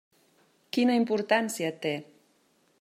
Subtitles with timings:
[0.77, 1.95] Quina importància té?